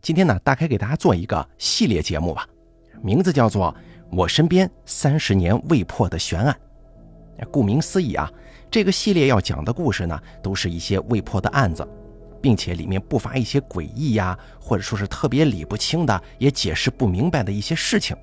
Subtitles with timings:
[0.00, 2.46] 今天呢，大概给大家做一个系列节目吧，
[3.02, 3.74] 名字叫做
[4.16, 6.56] 《我身边三十年未破的悬案》。
[7.50, 8.30] 顾名思义啊，
[8.70, 11.86] 这个系列要讲的故事呢，都是一些未破的案子，
[12.40, 18.16] 并且里面不乏一些诡异呀，或者说是特别理不清的，也解释不明白的一些事情。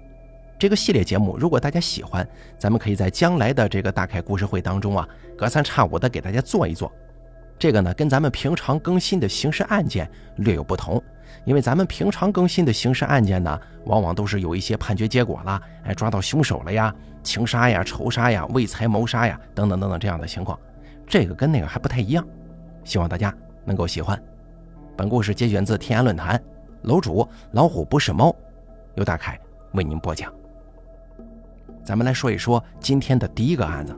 [0.58, 5.08] 这个系列节目，如果大家喜欢，咱们可以在将来的这个大凯故事会当中啊，
[5.38, 6.92] 隔三差五的给大家做一做。
[7.60, 11.02] 这个呢，跟咱们平常更新的刑事案件略有不同，
[11.44, 16.94] 因为咱们平常更新的刑事案件呢，往往都是有一些判决结果了，哎，抓到凶手了呀，
[17.24, 20.60] 情杀呀、仇杀呀、为财谋杀呀，等等等等这样的情况。
[21.08, 22.26] 这个跟那个还不太一样，
[22.84, 23.34] 希望大家
[23.64, 24.22] 能够喜欢。
[24.96, 26.42] 本故事节选自天涯论坛，
[26.84, 28.36] 楼主老虎不是猫，
[28.96, 29.40] 由大凯
[29.74, 30.34] 为您播讲。
[31.84, 33.96] 咱们来说一说今天的第一个案子。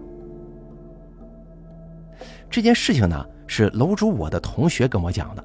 [2.50, 3.26] 这件事情呢。
[3.50, 5.42] 是楼主我的同学跟我讲的，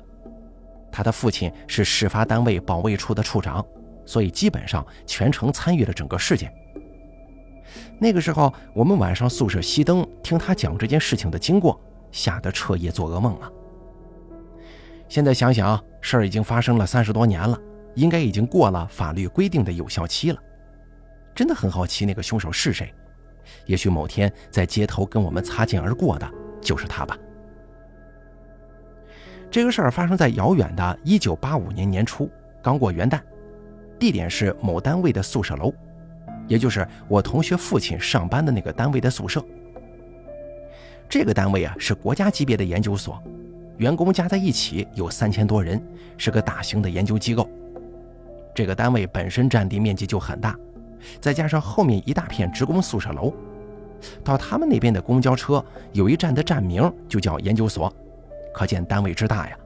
[0.92, 3.64] 他的父亲是事发单位保卫处的处长，
[4.06, 6.52] 所以基本上全程参与了整个事件。
[7.98, 13.50] 那个时候，我们晚上宿舍熄灯，听他讲这件事情的经过，吓得彻夜做噩梦啊。
[15.08, 17.58] 现在想想，事儿已经发生了三十多年了，
[17.94, 20.38] 应该已经过了法律规定的有效期了。
[21.34, 22.92] 真的很好奇那个凶手是谁，
[23.64, 27.16] 也许某天在街头跟我们擦肩而过的就是他吧。
[29.52, 32.26] 这个事儿发生在遥远的1985年年初，
[32.62, 33.20] 刚过元旦，
[33.98, 35.70] 地点是某单位的宿舍楼，
[36.48, 39.44] 也就是我同学父亲上班的那个单位的宿舍。
[41.06, 43.22] 这个单位啊是国家级别的研究所，
[43.76, 45.78] 员工加在一起有三千多人，
[46.16, 47.46] 是个大型的研究机构。
[48.54, 50.58] 这个单位本身占地面积就很大，
[51.20, 53.34] 再加上后面一大片职工宿舍楼，
[54.24, 57.94] 到他们那边的公交车有一站的站名就叫研究所。
[58.52, 59.56] 可见单位之大呀！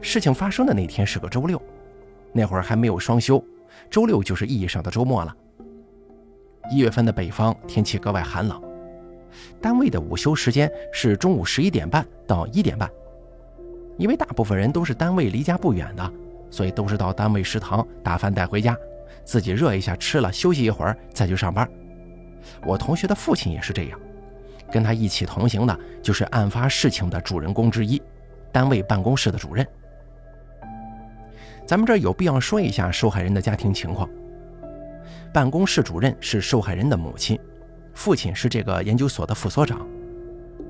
[0.00, 1.60] 事情发生的那天是个周六，
[2.32, 3.42] 那会儿还没有双休，
[3.90, 5.34] 周六就是意义上的周末了。
[6.70, 8.60] 一月份的北方天气格外寒冷，
[9.60, 12.90] 单位的午休时间是中午十一点半到一点半。
[13.98, 16.12] 因为大部分人都是单位离家不远的，
[16.50, 18.76] 所以都是到单位食堂打饭带回家，
[19.24, 21.68] 自己热一下吃了，休息一会儿再去上班。
[22.66, 24.00] 我同学的父亲也是这样。
[24.70, 28.00] 跟他一起同行的就是案发事情的主人公之一，
[28.52, 29.66] 单位办公室的主任。
[31.66, 34.08] 咱们这儿有必要说一下受害人的家庭情况。
[35.32, 37.38] 办公室主任是受害人的母亲，
[37.92, 39.86] 父亲是这个研究所的副所长。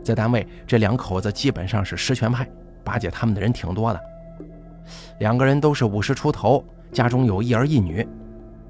[0.02, 2.48] 在单位，这两口子基本上是实权派，
[2.82, 4.00] 巴结他们的人挺多的。
[5.18, 8.06] 两个人都是五十出头，家中有一儿一女，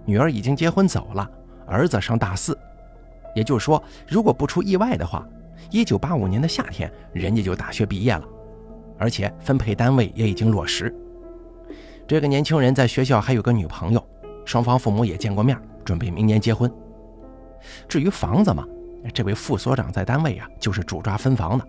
[0.05, 1.31] 女儿已经结婚走了，
[1.67, 2.59] 儿子上大四。
[3.37, 5.29] 也就是说，如果不出意外的话，
[5.71, 8.25] 一九八五年的夏天，人家就大学毕业了，
[8.99, 10.93] 而且分配单位也已经落实。
[12.09, 14.03] 这个年轻人在学校还有个女朋友，
[14.47, 16.73] 双方父母也见过面，准备明年结婚。
[17.87, 18.65] 至于房子嘛，
[19.13, 21.69] 这位副所长在单位啊，就是主抓分房的，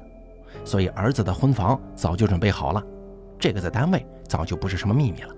[0.63, 2.81] 所以儿子的婚房早就准备好了，
[3.37, 5.35] 这个在单位早就不是什么秘密了。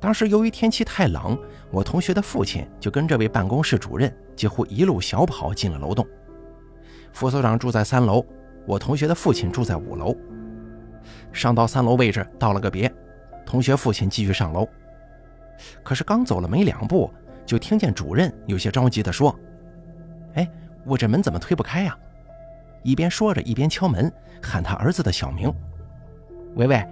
[0.00, 1.38] 当时由于天气太冷，
[1.72, 6.06] 我同学的父亲就跟这位办公室主任几乎一路小跑进了楼栋。
[7.12, 8.24] 副所长住在三楼，
[8.66, 10.14] 我同学的父亲住在五楼。
[11.32, 12.92] 上到三楼位置道了个别，
[13.46, 14.68] 同学父亲继续上楼。
[15.82, 17.10] 可是刚走了没两步，
[17.46, 19.34] 就听见主任有些着急地说
[20.34, 20.46] ：“哎，
[20.84, 21.96] 我这门怎么推不开呀？”
[22.84, 24.12] 一边说着一边敲门，
[24.42, 25.50] 喊他儿子的小名
[26.54, 26.86] ：“喂喂，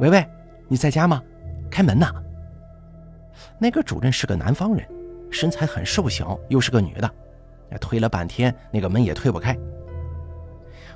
[0.00, 0.26] 喂喂，
[0.68, 1.22] 你在家吗？
[1.70, 2.10] 开门呐！”
[3.62, 4.84] 那个主任是个南方人，
[5.30, 7.08] 身材很瘦小，又是个女的，
[7.80, 9.56] 推了半天，那个门也推不开。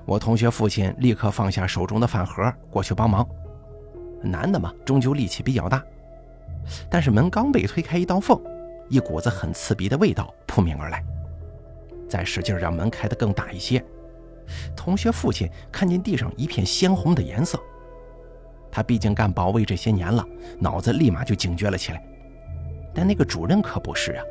[0.04, 3.24] 我同学父亲立刻放下手中的饭盒，过去帮忙。
[4.20, 5.80] 男的嘛，终究力气比较大。
[6.90, 8.36] 但是门刚被推开一道缝，
[8.88, 11.00] 一股子很刺鼻的味道扑面而来。
[12.08, 13.80] 再使劲让门开得更大一些，
[14.74, 17.56] 同学父亲看见地上一片鲜红的颜色。
[18.72, 20.26] 他毕竟干保卫这些年了，
[20.58, 22.02] 脑子立马就警觉了起来。
[22.96, 24.24] 但那个主任可不是啊，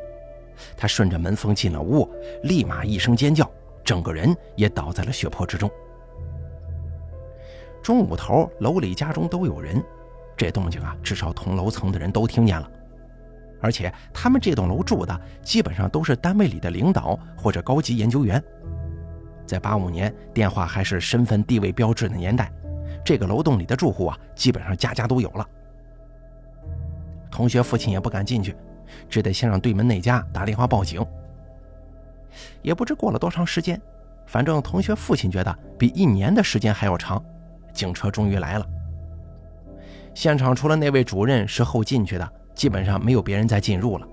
[0.76, 2.10] 他顺着门缝进了屋，
[2.42, 3.48] 立马一声尖叫，
[3.84, 5.70] 整个人也倒在了血泊之中。
[7.80, 9.80] 中午头，楼里家中都有人，
[10.36, 12.68] 这动静啊，至少同楼层的人都听见了。
[13.60, 18.42] 而且他们这栋楼住的基本上都是单位里的领导或者高级研究员。
[19.46, 22.52] 在八五年，电话还是身份地位标志的年代，
[23.04, 25.48] 这个楼栋里的住户啊，基本上家家都有了。
[27.36, 28.56] 同学父亲也不敢进去，
[29.10, 31.04] 只得先让对门那家打电话报警。
[32.62, 33.78] 也不知过了多长时间，
[34.26, 37.22] 反正同学父亲觉得比一年的时间还要长，
[37.74, 38.66] 警车终于来了。
[40.14, 44.08] 现场除了那位主任是后进去的，基本上没有别人再进入了。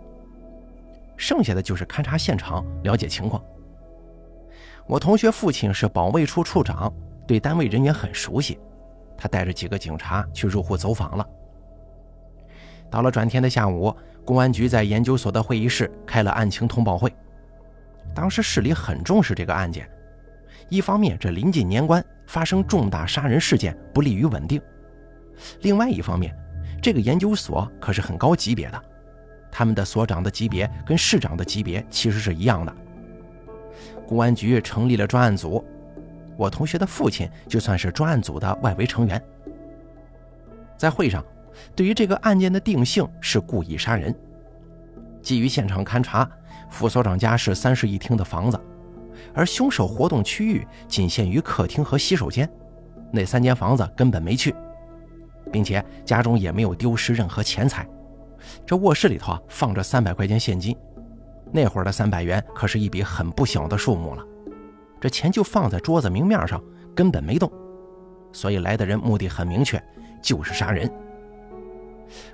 [1.15, 3.41] 剩下的就是勘察现场，了解情况。
[4.85, 6.93] 我同学父亲是保卫处处长，
[7.25, 8.59] 对单位人员很熟悉，
[9.17, 11.25] 他带着几个警察去入户走访了。
[12.93, 13.91] 到了转天的下午，
[14.23, 17.11] 公安局在研究所的会议室开了案情通报会。
[18.13, 19.89] 当时市里很重视这个案件，
[20.69, 24.59] 一方面这临近年关，发生重大杀人事件不利于稳定；
[25.61, 26.37] 另外一方面，
[26.83, 28.79] 这个研究所可是很高级别的。
[29.51, 32.75] 他们的所长的级别跟市长的级别其实是一样的。
[34.05, 35.65] 公安局成立了专案组，
[36.37, 39.19] 我同学的父亲就算是专案组的外围成员。
[40.77, 41.25] 在会上，
[41.75, 44.13] 对于这个案件的定性是故意杀人。
[45.21, 46.29] 基于现场勘查，
[46.69, 48.59] 副所长家是三室一厅的房子，
[49.33, 52.49] 而凶手活动区域仅限于客厅和洗手间，
[53.11, 54.53] 那三间房子根本没去，
[55.51, 57.87] 并且家中也没有丢失任何钱财。
[58.65, 60.75] 这卧室里头啊放着三百块钱现金，
[61.51, 64.25] 那会儿的三百元可是一笔很不小的数目了。
[64.99, 66.61] 这钱就放在桌子明面上，
[66.93, 67.49] 根本没动，
[68.33, 69.81] 所以来的人目的很明确，
[70.21, 70.91] 就是杀人。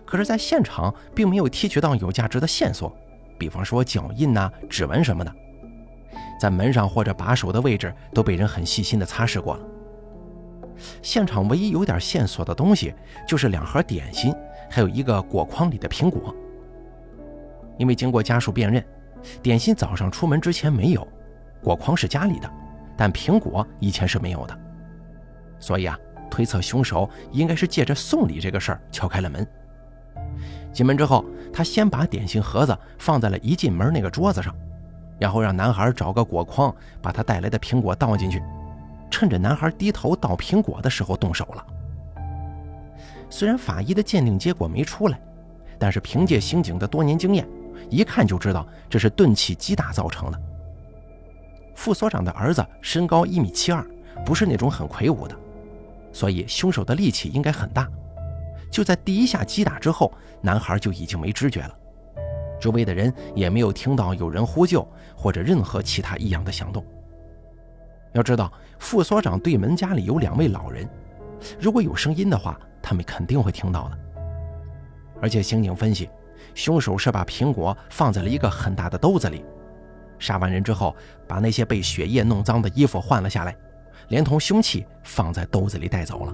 [0.05, 2.95] 可是，在现场并没有提取到有价值的线索，
[3.37, 5.33] 比方说脚印呐、指纹什么的，
[6.39, 9.65] 在门上或者把手的位置都被人很细心的擦拭过了。
[11.01, 12.93] 现场唯一有点线索的东西，
[13.27, 14.33] 就是两盒点心。
[14.71, 16.33] 还有一个果筐里的苹果，
[17.77, 18.85] 因为经过家属辨认，
[19.41, 21.07] 点心早上出门之前没有，
[21.63, 22.47] 果筐是家里的，
[22.95, 24.55] 但苹果以前是没有的，
[25.59, 25.97] 所以啊，
[26.29, 29.47] 推测凶手应该是借着送礼这个事儿敲开了门。
[30.71, 34.55] 进门之后，他先把点心盒子放在了一进门那个桌子上，
[35.19, 38.41] 然后让男孩找个果筐，把他带来的苹果倒进去，
[39.09, 41.65] 趁着男孩低头倒苹果的时候动手了。
[43.29, 45.19] 虽然法医的鉴定结果没出来，
[45.77, 47.47] 但是凭借刑警的多年经验，
[47.89, 50.39] 一看就知道这是钝器击打造成的。
[51.75, 53.85] 副所长的儿子身高一米七二，
[54.25, 55.35] 不是那种很魁梧的，
[56.11, 57.87] 所以凶手的力气应该很大。
[58.69, 61.75] 就在第一下击打之后，男孩就已经没知觉了，
[62.59, 66.85] 周围的人也没有听到有人呼救或者任何其他异样的响动。
[68.13, 70.87] 要知道，副所长对门家里有两位老人，
[71.59, 72.59] 如果有声音的话。
[72.81, 73.99] 他们肯定会听到的，
[75.21, 76.09] 而且刑警分析，
[76.55, 79.43] 凶手是把苹果放在了一个很大的兜子里，
[80.17, 80.95] 杀完人之后，
[81.27, 83.55] 把那些被血液弄脏的衣服换了下来，
[84.07, 86.33] 连同凶器放在兜子里带走了。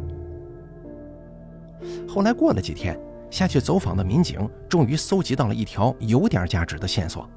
[2.08, 3.00] 后来过了几天，
[3.30, 7.30] 下去走访的民警终于搜集到了一条有点价值的线索。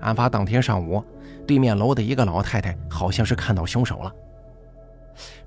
[0.00, 1.02] 案发当天上午，
[1.46, 4.12] 对面楼的一个老太太好像是看到凶手了。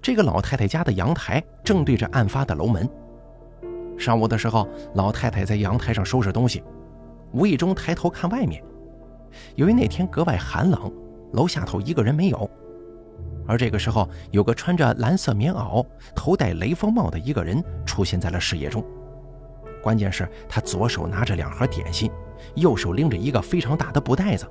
[0.01, 2.89] 这个老太太家的阳台正对着案发的楼门。
[3.97, 6.63] 上午的时候，老太太在阳台上收拾东西，
[7.31, 8.63] 无意中抬头看外面。
[9.55, 10.91] 由于那天格外寒冷，
[11.33, 12.49] 楼下头一个人没有。
[13.47, 18.83] 而这个时候，有个穿着蓝色棉袄、头戴雷锋帽的一个人出现在了视野中。
[19.81, 22.11] 关键是，他左手拿着两盒点心，
[22.55, 24.45] 右手拎着一个非常大的布袋子。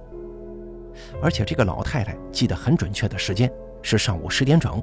[1.23, 3.53] 而且，这个老太太记得很准确的时间
[3.83, 4.83] 是上午十点整。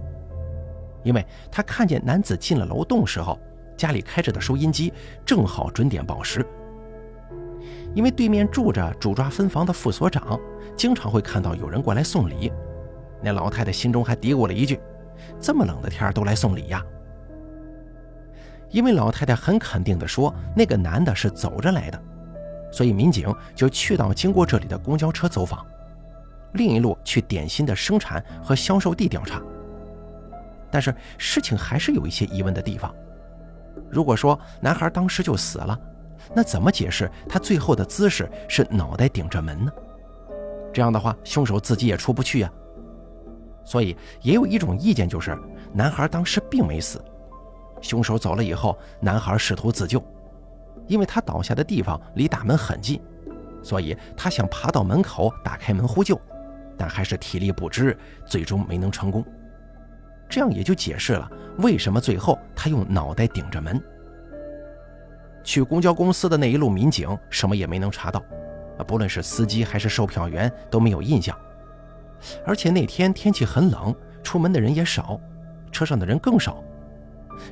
[1.04, 3.40] 因为她看见男子进了楼栋时候，
[3.76, 4.94] 家里开着的收音机
[5.26, 6.46] 正好准点报时。
[7.96, 10.40] 因为对面住着主抓分房的副所长，
[10.76, 12.52] 经常会看到有人过来送礼。
[13.24, 14.80] 那老太太心中还嘀咕了一句
[15.40, 16.84] ：“这么冷的天都来送礼呀？”
[18.70, 22.02] 因为老太太很肯定地说那个男的是走着来的，
[22.72, 25.66] 所以民警就去到经过这里的公交车走访，
[26.54, 29.42] 另一路去点心的生产和销售地调查。
[30.72, 32.94] 但是事情还是有一些疑问的地方。
[33.92, 35.80] 如果说男孩当时就死了，
[36.34, 39.72] 那怎么解释他最后的姿势是脑袋顶着门呢？
[40.74, 42.52] 这样的话，凶手自己也出不去呀。
[43.66, 45.38] 所以也有一种意见，就是
[45.74, 47.04] 男孩当时并没死，
[47.82, 50.04] 凶手走了以后，男孩试图自救，
[50.88, 53.02] 因为他倒下的地方离大门很近，
[53.62, 56.20] 所以他想爬到门口打开门呼救，
[56.78, 59.26] 但还是体力不支，最终没能成功。
[60.30, 61.30] 这样也就解释了
[61.60, 63.82] 为什么最后他用脑袋顶着门。
[65.44, 68.24] 去公交公司的那一路民警什么也没能查到，
[68.88, 71.38] 不论是司机还是售票员都没有印象。
[72.46, 75.20] 而且那天天气很冷，出门的人也少，
[75.72, 76.64] 车上的人更少。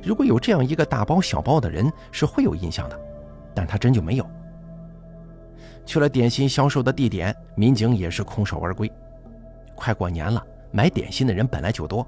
[0.02, 3.00] 如果有这样一个大包小包的人，是会有印象的，
[3.54, 4.26] 但他真就没有。
[5.84, 8.90] 去了点心销售的地点，民警也是空手而归。
[9.74, 12.06] 快过年了，买点心的人本来就多。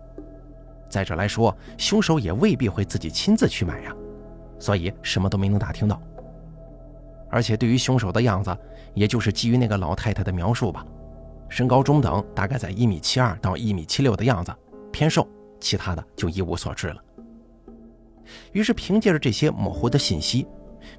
[0.88, 3.92] 再者来说，凶手也未必会自己亲自去买呀，
[4.61, 6.00] 所以什么都没能打听到。
[7.28, 8.56] 而且对于凶手的样子，
[8.94, 10.87] 也就是基于那个老太太的描述吧，
[11.49, 14.53] 身高中等，大概在一米七二到一米七六的样子，
[14.91, 15.29] 偏瘦，
[15.61, 17.03] 其他的就一无所知了。
[18.53, 20.47] 于是凭借着这些模糊的信息，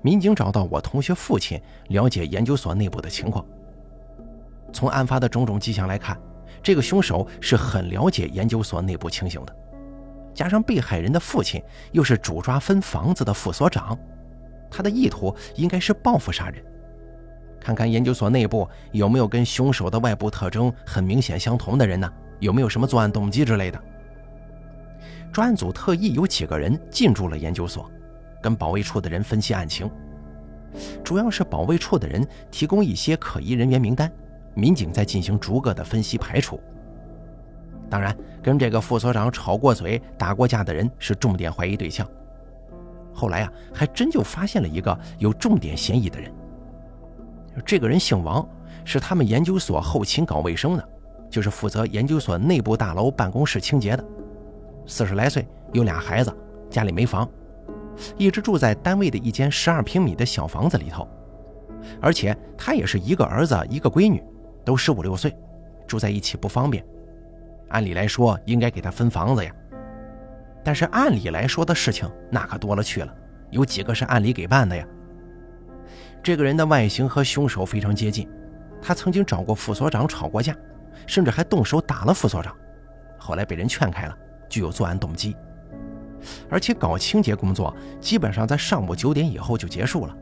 [0.01, 3.45] 民警找到我同学父亲，了解研究所内部的情况。
[4.71, 6.17] 从案发的种种迹象来看，
[6.61, 9.55] 这个凶手是很了解研究所内部情形的。
[10.33, 13.97] 加上被害人的父亲又是主抓分房子的副所长，
[14.69, 16.63] 他的意图应该是报复杀人。
[17.65, 22.07] 看看研究所内部有没有跟凶手的外部特征很明显相同的人呢？
[22.39, 23.83] 有没有什么作案动机之类的？
[25.33, 27.89] 专案组特意有几个人进驻了研究所，
[28.39, 29.89] 跟保卫处的人分析案情，
[31.03, 34.11] 主要是保卫处的人提供一些可疑人员名单。
[34.53, 36.61] 民警在进行逐个的分析排除，
[37.89, 42.07] 当然，跟这个副所长吵过嘴、打过架的人是重点怀疑对象。
[43.11, 46.31] 后来啊，还真就发现了一个有重点嫌疑的人。
[47.63, 48.47] 这个人姓王，
[48.83, 50.89] 是他们研究所后勤搞卫生的，
[51.29, 54.05] 就是负责研究所内部大楼办公室清洁的。
[54.85, 56.35] 四十来岁，有俩孩子，
[56.69, 57.29] 家里没房，
[58.17, 61.07] 一直住在单位的一间十二平米的小房子里头，
[62.01, 64.23] 而且他也是一个儿子一个闺女。
[64.63, 65.31] 都十五六岁，
[65.85, 66.83] 住在一起不方便。
[67.69, 69.51] 按理来说应该给他分房子呀，
[70.63, 73.13] 但是按理来说的事情那可多了去了，
[73.51, 74.83] 有几个是按理给办的呀？
[76.25, 78.27] 这个人的外形和凶手非常接近，
[78.81, 80.57] 他曾经找过副所长吵过架，
[81.05, 82.51] 甚至还动手打了副所长，
[83.15, 84.17] 后来被人劝开了，
[84.49, 85.37] 具有作案动机。
[86.49, 90.17] 而且搞清洁工作基本上在上午九点以后就结束了，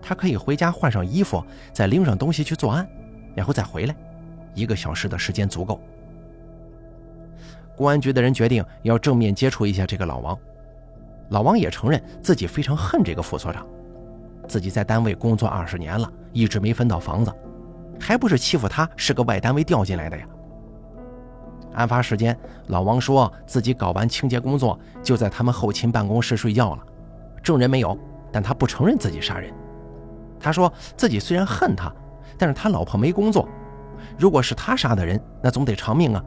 [0.00, 2.88] 他可以回家换上衣服，再拎上东西去作案。
[3.34, 3.96] 然后再回来，
[4.54, 5.80] 一个小时的时间足够。
[7.74, 10.38] 公安局的人决定要正面接触一下这个老王。
[11.30, 13.66] 老王也承认自己非常恨这个副所长，
[14.50, 17.32] 自己在单位工作二十年了，一直没分到房子，
[18.00, 20.26] 还不是欺负他是个外单位调进来的呀？
[21.74, 26.82] 案发时间，老王说自己搞完清洁工作就在他们后勤办公室睡觉了，
[27.44, 27.96] 证人没有，
[28.32, 29.54] 但他不承认自己杀人。
[30.40, 31.92] 他说自己虽然恨他。
[32.38, 33.46] 但是他老婆没工作，
[34.16, 36.24] 如果是他杀的人，那总得偿命啊。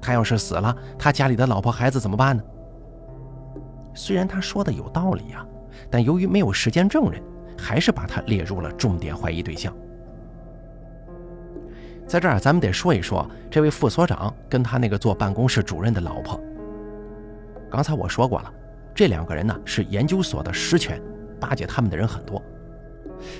[0.00, 2.42] 他要是死了，他家里的老婆孩子怎么办呢？
[3.92, 5.44] 虽然他说的有道理呀，
[5.90, 7.22] 但由于没有时间证人，
[7.62, 9.72] 还是把他列入了重点怀疑对象。
[12.06, 16.38] 在这儿，咱们得说一说这位副所长跟他那个做办公室主任的老婆。
[17.70, 18.52] 刚才我说过了，
[18.92, 21.00] 这两个人呢是研究所的实权，
[21.40, 22.42] 巴结他们的人很多。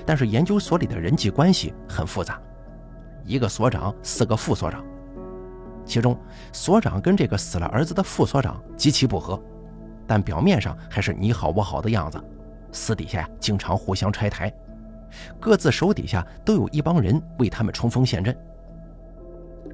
[0.07, 2.41] 但是研究所里的人际关系很复杂，
[3.25, 4.83] 一个所长，四个副所长，
[5.85, 6.17] 其中
[6.53, 9.39] 所长跟这个死了儿子的副所长极其不和，
[10.07, 12.23] 但表面上还是你好我好的样子，
[12.73, 14.53] 私底下经常互相拆台，
[15.39, 18.37] 各自手底下都有一帮人为他们冲锋陷阵。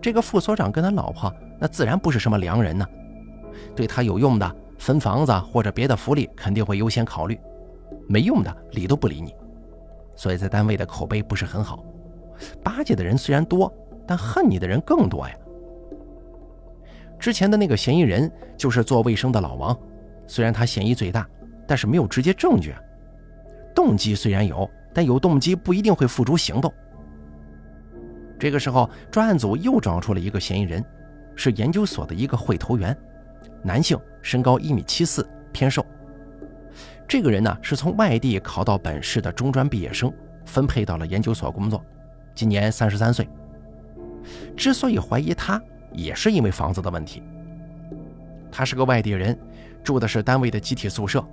[0.03, 2.87] 这个副所长跟他老婆那自然不是什么良人呢，
[3.75, 7.41] 对他有用的分房子或者别的福利肯定会优先考虑，
[8.09, 9.35] 没用的理都不理你。
[10.15, 11.85] 所以在单位的口碑不是很好，
[12.63, 13.73] 巴结的人虽然多，
[14.07, 15.35] 但恨你的人更多呀。
[17.19, 19.77] 之前的那个嫌疑人就是做卫生的老王，
[20.27, 21.29] 虽然他嫌疑最大，
[21.67, 22.73] 但是没有直接证据。
[22.73, 22.81] 啊
[23.79, 26.75] 动机虽然有，但有动机不一定会付诸行动。
[28.37, 30.85] 这个时候，专案组又找出了一个嫌疑人，
[31.37, 32.97] 是研究所的一个会头员，
[33.63, 35.87] 男性，身高一米七四，偏瘦。
[37.07, 40.13] 这个人呢，是从外地考到本市的中专毕业生，
[40.45, 41.81] 分配到了研究所工作，
[42.35, 43.29] 今年三十三岁。
[44.57, 47.23] 之所以怀疑他，也是因为房子的问题。
[48.51, 49.39] 他是个外地人，
[49.85, 51.25] 住的是单位的集体宿舍，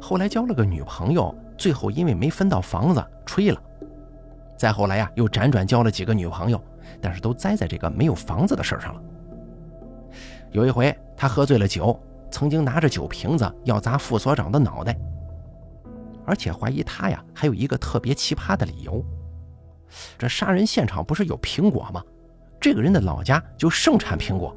[0.00, 3.60] 后来交了个女朋友，最后因为没分到房子，吹了。
[4.56, 6.62] 再后来呀，又辗转交了几个女朋友，
[7.00, 9.02] 但是都栽在这个没有房子的事儿上了。
[10.52, 12.00] 有一回，他喝醉了酒。
[12.30, 14.94] 曾经拿着酒瓶子要砸副所长的脑袋，
[16.26, 19.02] 而且怀疑他呀还有一个特别奇葩的理由：
[20.18, 22.02] 这杀人现场不是有苹果吗？
[22.60, 24.54] 这个人的老家就盛产苹果，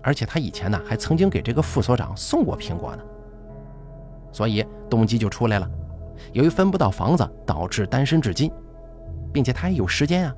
[0.00, 3.02] 而且他以前呢还曾经给这个副所长送过苹果呢。
[4.32, 5.70] 所以动机就出来了，
[6.32, 8.50] 由于分不到房子，导致单身至今，
[9.32, 10.34] 并且他还有时间啊。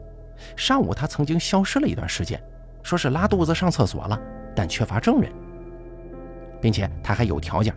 [0.57, 2.41] 上午他曾经消失了一段时间，
[2.83, 4.21] 说是拉肚子上厕所了，
[4.55, 5.33] 但缺乏证人。
[6.61, 7.75] 并且他还有条件，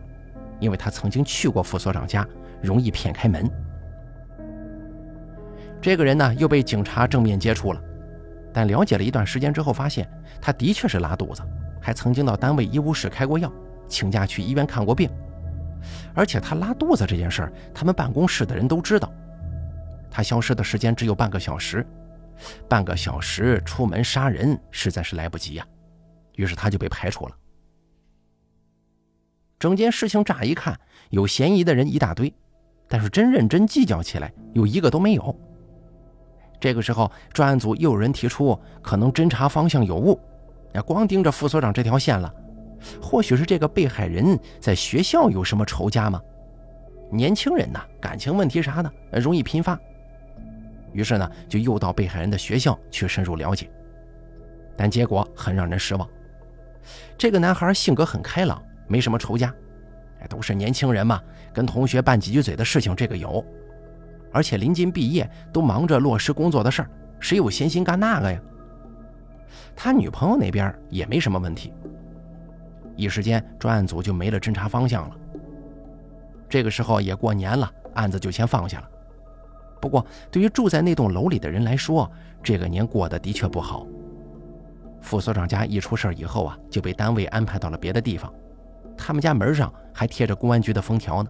[0.59, 2.27] 因为他曾经去过副所长家，
[2.61, 3.49] 容易骗开门。
[5.79, 7.81] 这个人呢，又被警察正面接触了，
[8.53, 10.07] 但了解了一段时间之后，发现
[10.41, 11.41] 他的确是拉肚子，
[11.79, 13.51] 还曾经到单位医务室开过药，
[13.87, 15.09] 请假去医院看过病，
[16.13, 19.11] 而且他拉肚子这件事儿，他们办公室的人都知道。
[20.09, 21.85] 他消失的时间只有半个小时，
[22.67, 25.65] 半个小时出门杀人实在是来不及呀。
[26.35, 27.35] 于是他就被排除了。
[29.59, 30.79] 整件事情乍一看
[31.11, 32.33] 有嫌疑的人一大堆，
[32.87, 35.39] 但是真认真计较起来，有一个都没有。
[36.59, 40.19] 这个时候，专案组又有人提出，可能侦查方向有误，
[40.85, 42.33] 光盯着副所长这条线了。
[43.01, 46.21] 或许是这个被害人在学校有什么仇家吗？
[47.11, 49.79] 年轻人呐，感情问题啥的容易频发。
[50.93, 53.69] 于是呢，就又到被害人的学校去深入了解，
[54.75, 56.07] 但结果很让人失望。
[57.17, 59.53] 这个男孩性格很开朗，没什么仇家，
[60.29, 61.21] 都是年轻人嘛，
[61.53, 63.43] 跟同学拌几句嘴的事情这个有，
[64.31, 68.41] 而且临近毕业，都忙着落实工作的事儿，谁有闲心干那个呀？
[69.75, 71.73] 他女朋友那边也没什么问题。
[72.95, 75.15] 一时间，专案组就没了侦查方向了。
[76.49, 78.89] 这个时候也过年了，案子就先放下了。
[79.79, 82.09] 不过，对于住在那栋楼里的人来说，
[82.43, 83.87] 这个年过得的确不好。
[85.01, 88.31] 副所长家一出事以后啊，就被单位安排到了别的地方。
[88.95, 91.29] 他们家门上还贴着公安局的封条呢。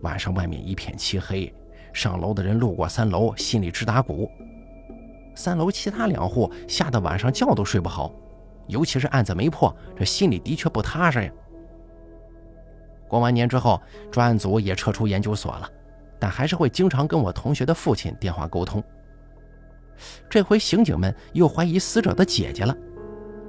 [0.00, 1.52] 晚上外面一片漆黑，
[1.92, 4.30] 上楼的人路过三楼，心里直打鼓。
[5.34, 8.10] 三楼其他两户吓得晚上觉都睡不好。
[8.66, 11.30] 尤其是案子没破，这心里的确不踏实呀。
[13.08, 13.80] 过完年之后，
[14.10, 15.70] 专案组也撤出研究所了，
[16.18, 18.82] 但还是会经常跟我同学的父亲电话沟通。
[20.28, 22.76] 这回刑警们又怀疑死者的姐姐了，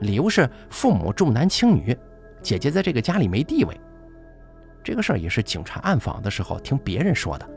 [0.02, 1.98] 理由是父母重男轻女，
[2.42, 3.76] 姐姐在这个家里没地位。
[4.84, 7.50] 这个事儿也是警察暗访的时候听别人说的，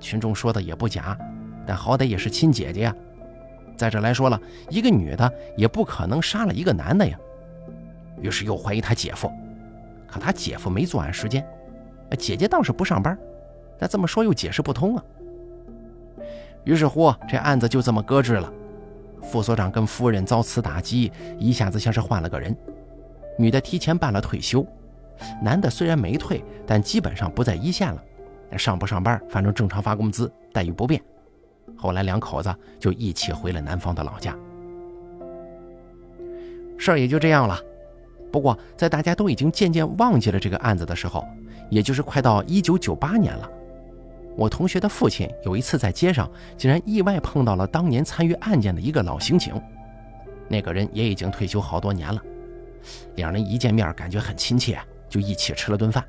[0.00, 1.18] 群众说的也不假，
[1.66, 2.94] 但好歹也是亲姐姐呀。
[3.76, 4.40] 再者来说了，
[4.70, 7.18] 一个女的也不可能杀了一个男的呀。
[8.20, 9.30] 于是又怀疑他姐夫，
[10.06, 11.46] 可他姐夫没作案时间，
[12.18, 13.18] 姐姐倒是不上班，
[13.78, 15.04] 但这么说又解释不通啊。
[16.64, 18.50] 于是乎，这案子就这么搁置了。
[19.20, 22.56] 副所长跟夫人遭此打击，一下子像是换了个人。
[23.36, 24.64] 女的提前办了退休，
[25.42, 28.02] 男的虽然没退，但基本上不在一线了，
[28.56, 31.02] 上不上班，反正正常发工资，待遇不变。
[31.84, 34.34] 后来两口子就一起回了南方的老家，
[36.78, 37.60] 事儿也就这样了。
[38.32, 41.22] 不过在大家都已经渐渐忘记了这个案子的时候，
[41.68, 43.50] 也就是快到一九九八年了，
[44.34, 49.52] 我同学的父亲有一次在街上竟然意外碰到了当年参与案件的一个老刑警，
[50.48, 52.18] 那个人也已经退休好多年了。
[53.16, 56.02] 两人一见面感觉很亲切，就一起吃了顿饭，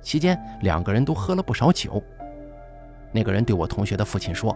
[0.00, 2.02] 期间两个人都喝了不少酒。
[3.10, 4.54] 那个人对我同学的父亲说：“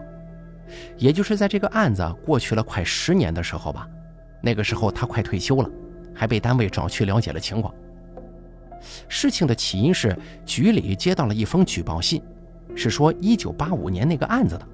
[0.97, 3.87] 也就是在这个案子过去了快十年的时候吧，
[4.41, 5.69] 那个时候他快退休了，
[6.13, 7.73] 还被单位找去了解了情况。
[9.07, 12.21] 事情的起因是局里接到了一封举报信，
[12.75, 14.67] 是说1985年那个案子的。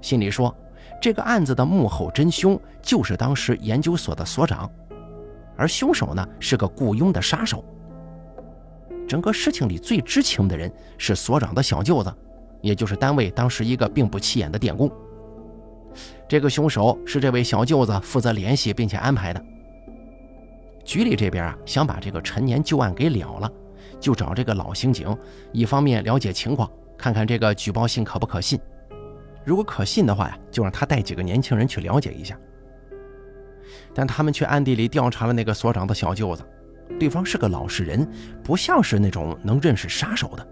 [0.00, 0.54] 信里说，
[1.00, 4.70] 这个案子的幕后真凶就是当时研究所的所长，
[5.56, 7.64] 而凶手呢是个雇佣的杀手。
[9.06, 12.12] 整个事情里最知情的人是所长的小舅子。”
[12.64, 14.90] 也就是单位当时一个并不起眼的电工，
[16.26, 19.44] 这个凶手是这位小舅子负责联系并且安排的。
[20.82, 23.52] 局里这边啊，想把这个陈年旧案给了了，
[24.00, 25.14] 就找这个老刑警，
[25.52, 28.58] 一方面了解情况，看看这个举报信可不可信。
[29.44, 32.34] 如果可信的话呀，就让他带几个年轻人去了解一下。
[33.92, 36.42] 但他们却暗地里调查了那个所长的小舅子，
[36.98, 38.10] 对方是个老实人，
[38.42, 40.48] 不像是那种能认识杀手的。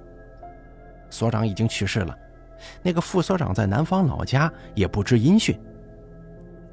[1.12, 2.18] 所长已经去世了，
[2.81, 5.61] 那个副所长在南方老家也不知音讯。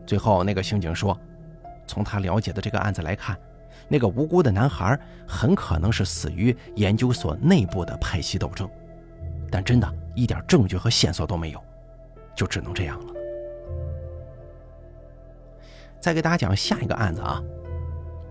[0.07, 1.19] 最后，那个刑警说
[1.85, 3.37] ：“从他了解的这个案子来看，
[3.89, 4.97] 那个无辜的男孩
[5.27, 8.69] 很可能是死于研究所内部的派系斗争，
[9.51, 11.61] 但真的一点证据和线索都没有，
[12.33, 13.13] 就只能这样了。”
[15.99, 17.43] 再给大家讲下一个案子啊，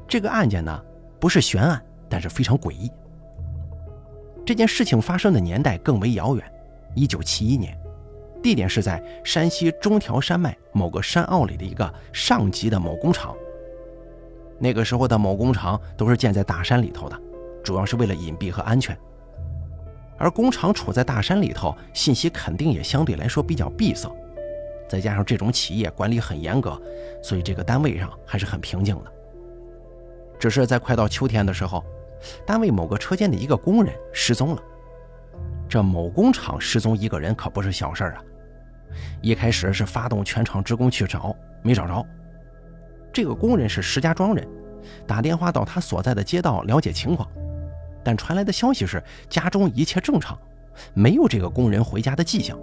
[0.09, 0.83] 这个案件呢
[1.21, 2.91] 不是悬案，但是非常诡异。
[4.49, 6.53] 这件事情发生的年代更为遥远，
[6.95, 7.79] 一九七一年，
[8.43, 13.37] 地点是在山西中条山脉某个山坳里的一个上级的某工厂。
[14.59, 17.21] 那个时候的某工厂都是建在大山里头的，
[17.63, 18.97] 主要是为了隐蔽和安全。
[20.17, 24.11] 而工厂处在大山里头，信息肯定也相对来说比较闭塞。
[24.89, 26.81] 再加上这种企业管理很严格，
[27.23, 29.13] 所以这个单位上还是很平静的。
[30.39, 31.85] 只是在快到秋天的时候。
[32.47, 34.63] 单位某个车间的一个工人失踪了。
[35.69, 38.23] 这某工厂失踪一个人可不是小事儿啊！
[39.21, 42.05] 一开始是发动全厂职工去找，没找着。
[43.13, 44.47] 这个工人是石家庄人，
[45.07, 47.29] 打电话到他所在的街道了解情况，
[48.03, 50.39] 但传来的消息是家中一切正常，
[50.95, 52.59] 没有这个工人回家的迹象。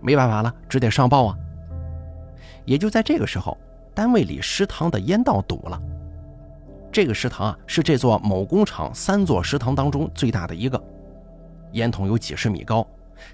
[0.00, 1.36] 没办法了，只得上报啊。
[2.64, 3.58] 也就在这个时候，
[3.94, 5.80] 单位里食堂的烟道堵了。
[6.92, 10.82] 这个食堂啊，是这座某工厂三座食堂当中最大的一个，
[11.72, 12.86] 烟筒有几十米高。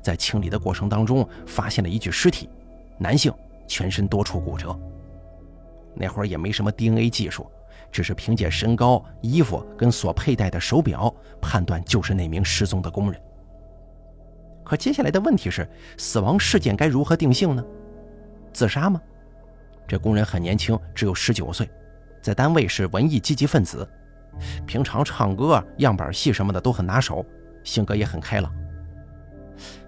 [0.02, 2.50] 在清理的过程当中，发现了一具尸体，
[2.98, 3.32] 男性，
[3.66, 4.76] 全身多处骨折。
[5.94, 7.50] 那会儿也没什么 DNA 技术，
[7.90, 13.20] 只是凭借身高、衣服跟所佩戴的手表判断就是那名失踪的工人。
[14.64, 15.66] 可接下来的问题是，
[15.96, 17.64] 死亡事件该如何定性呢？
[18.52, 19.00] 自杀吗？
[19.86, 21.70] 这工人很年轻，只有十九岁，
[22.26, 23.88] 在单位是文艺积极分子，
[24.66, 27.24] 平常唱歌、样板戏什么的都很拿手，
[27.62, 28.52] 性格也很开朗。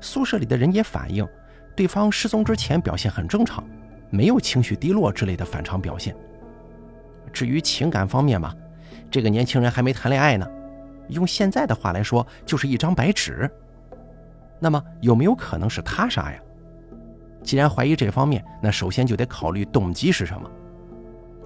[0.01, 1.27] 宿舍里的人也反映，
[1.75, 3.65] 对方失踪之前表现很正常，
[4.09, 6.15] 没有情绪低落之类的反常表现。
[7.33, 8.55] 至于情感方面嘛，
[9.11, 10.47] 这个年轻人还没谈恋爱呢，
[11.09, 13.51] 用现在的话来说，就是一张白纸。
[14.61, 16.39] 那么有没有可能是他杀呀？
[17.43, 20.49] 既然怀疑这方面，那首先就得考虑动机是什么。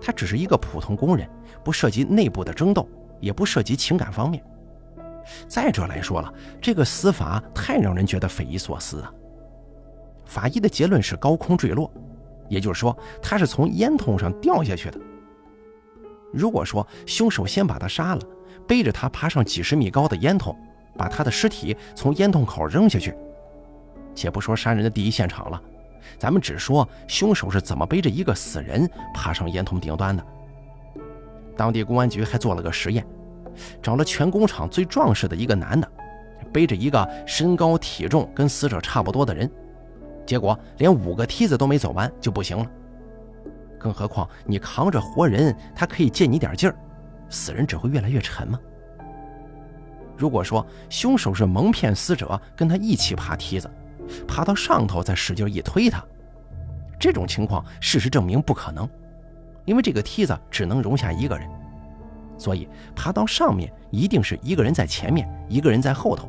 [0.02, 1.28] 他只是一个普通工人，
[1.62, 2.88] 不涉及内部的争斗，
[3.20, 4.42] 也不涉及情感方面。
[5.46, 9.12] 再者来说了，这个死法太让人觉得匪夷所思啊。
[10.24, 11.90] 法医的结论是高空坠落，
[12.48, 14.98] 也就是说他是从烟囱上掉下去的。
[16.32, 18.20] 如果说凶手先把他杀了，
[18.66, 20.54] 背着他爬上几十米高的烟囱。
[20.94, 23.14] 把他的尸体从烟囱口扔下去，
[24.14, 25.58] 且不说杀人的第一现场了，
[26.18, 30.24] 咱们只说凶手是怎么背着一个死人爬上烟囱顶端的。
[31.56, 33.06] 当地公安局还做了个实验，
[33.82, 35.88] 找了全工厂最壮实的一个男的，
[36.52, 39.50] 背着一个身高体重跟死者差不多的人，
[40.26, 42.66] 结果连五个梯子都没走完就不行了。
[43.78, 46.76] 更何况你扛着活人，他可以借你点劲儿，
[47.28, 48.58] 死人只会越来越沉吗？
[50.16, 53.68] 如果说凶手是蒙骗死者，跟他一起爬梯子，
[54.26, 56.04] 爬到上头再使劲一推他，
[56.98, 58.88] 这种情况事实证明不可能，
[59.64, 61.48] 因为这个梯子只能容下一个人，
[62.36, 66.28] 所以爬到上面一定是一个人在前面，一个人在后头。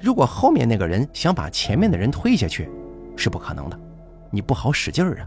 [0.00, 2.68] 如果后面那个人想把前面的人推下去，
[3.16, 3.78] 是不可能的，
[4.30, 5.26] 你不好使劲儿啊。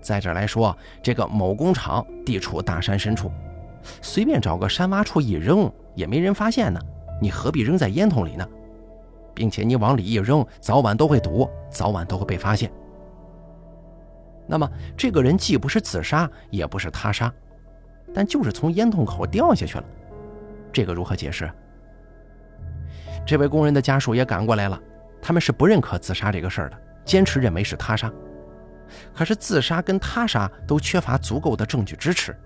[0.00, 3.30] 再者来说，这个某工厂地处大山深处，
[4.00, 5.70] 随便找个山洼处一扔。
[5.96, 6.80] 也没人发现呢，
[7.20, 8.48] 你何必扔在烟筒里呢？
[9.40, 12.70] 并且你往里一扔，早晚都会堵，早晚都会被发现。
[14.46, 17.32] 那么这个人既不是自杀，也不是他杀，
[18.12, 19.84] 但就是从烟筒口掉下去了，
[20.70, 21.50] 这个如何解释？
[23.24, 24.78] 这位工人的家属也赶过来了，
[25.22, 28.12] 他们是不认可自杀这个事儿的，坚持认为是他杀。
[29.14, 32.36] 可是自杀跟他杀都缺乏足够的证据支持，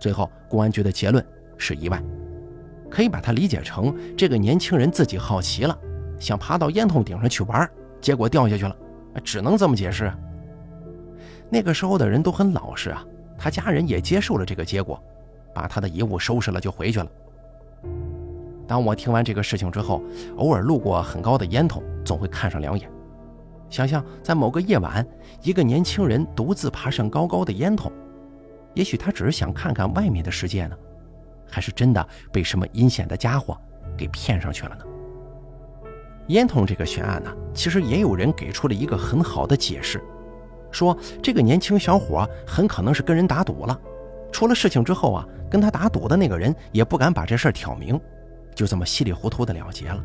[0.00, 1.22] 最后公安局的结论
[1.58, 2.02] 是意外。
[2.88, 5.78] 可以把它理解成这个年轻人自己好奇了，
[6.18, 7.68] 想爬到烟筒顶上去玩，
[8.00, 8.76] 结果掉下去了，
[9.22, 10.12] 只能这么解释。
[11.50, 13.04] 那个时候的人都很老实啊，
[13.38, 15.02] 他家人也接受了这个结果，
[15.54, 17.06] 把他的遗物收拾了就回去了。
[18.66, 20.02] 当我听完这个事情之后，
[20.38, 22.90] 偶尔路过很高的烟筒，总会看上两眼。
[23.70, 25.06] 想象在某个夜晚，
[25.42, 27.92] 一个年轻人独自爬上高高的烟筒，
[28.74, 30.76] 也许他只是想看看外面的世界呢。
[31.48, 33.56] 还是真的被什么阴险的家伙
[33.96, 34.84] 给骗上去了呢？
[36.28, 40.02] 烟筒这个悬案呢，其实也有人给出了一个很好的解释，
[40.70, 43.80] 说这个年轻小伙很可能是跟人打赌了，
[44.32, 48.00] 出了事情之后啊，跟他打赌的那个人也不敢把这事儿挑明，
[48.54, 50.02] 就这么稀里糊涂的了结了。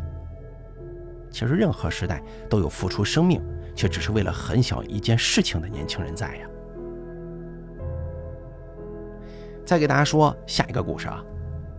[1.32, 3.42] 其实任何时代都有付出生命，
[3.74, 6.48] 却只是为了很小一件事情的年轻人在呀。
[9.66, 11.24] 再给大家说下一个故事啊。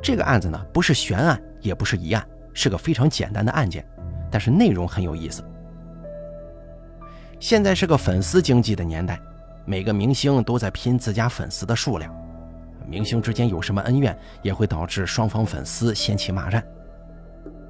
[0.00, 3.86] 这个案子呢，不是悬案，也不是疑案，是个非常简单的案件，
[4.32, 5.44] 但是内容很有意思。
[7.38, 9.20] 现在是个粉丝经济的年代，
[9.64, 12.12] 每个明星都在拼自家粉丝的数量，
[12.88, 16.64] 明星之间有什么恩怨，也会导致双方粉丝掀起骂战。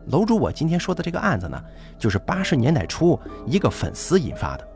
[0.07, 1.63] 楼主，我今天说的这个案子呢，
[1.99, 4.69] 就是八十年代初一个粉丝引发的。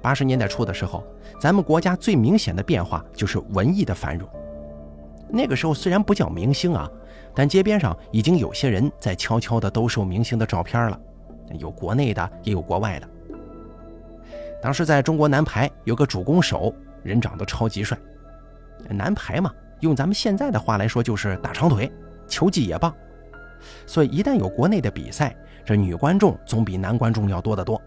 [0.00, 1.04] 八十年代初的时候，
[1.40, 4.28] 咱们国家最明显的变化就是文艺的繁荣。
[5.28, 6.88] 那个时候虽然不叫明星啊，
[7.36, 10.98] 但街边上已经有些人在悄悄地兜售明星的照片了，
[11.58, 13.06] 有国内的，也有国外的。
[14.62, 17.96] 当时在中国男排有个主攻手，人长得超级帅。
[18.88, 21.92] 男排嘛，用咱们现在的话来说就是大长腿，
[22.26, 22.92] 球技也棒。
[23.84, 27.80] 所以一旦有国内的比赛，这女观众总比男观众要多得多。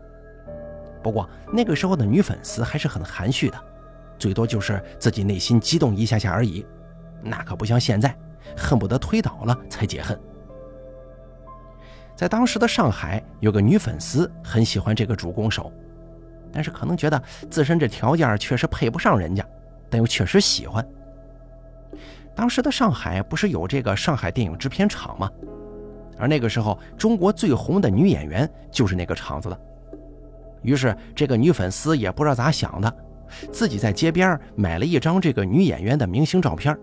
[1.02, 3.58] 不过那个时候的女粉丝还是很含蓄的，
[4.20, 6.64] 最多就是自己内心激动一下下而已。
[7.24, 8.16] 那可不像现在，
[8.56, 10.20] 恨不得推倒了才解恨。
[12.16, 15.72] 在当时的上海，有个女粉丝很喜欢这个主攻手，
[16.52, 19.46] 但是可能觉得自身这条件确实配不上人家，
[19.90, 20.86] 但又确实喜欢。
[22.36, 25.30] 当时的上海不是有这个上海电影制片厂吗？
[26.18, 29.58] 而那个时候，中国最红的女演员就是那个厂子的。
[30.62, 32.94] 于是，这个女粉丝也不知道咋想的，
[33.50, 36.78] 自己在街边买了一张这个女演员的明星照片，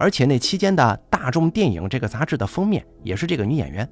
[0.00, 3.86] 而且那期间的《大众电影》这个杂志的封面也是这个女演员。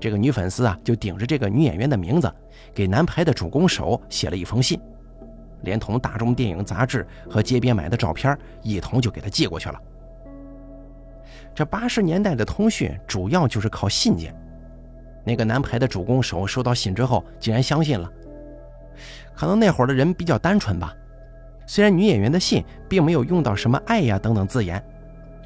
[0.00, 2.32] 这个女粉丝啊，就顶着这个女演员的名字，
[2.72, 4.80] 给男排的主攻手写了一封信，
[5.64, 9.78] 连同《大众电影》杂志和街边买的照片一同就给他寄过去了。
[11.54, 14.34] 这八十年代的通讯主要就是靠信件，
[15.24, 18.10] 那个男排的主攻手收到信之后，竟然相信了。
[19.34, 20.94] 可能那会儿的人比较单纯吧，
[21.66, 24.82] 虽然女演员的信并没有用到什么爱呀等等字眼，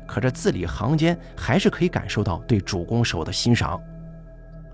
[0.07, 3.81] 可这字里行间还是可以感受到对主攻手的欣赏。